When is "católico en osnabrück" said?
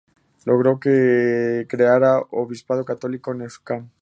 2.83-3.85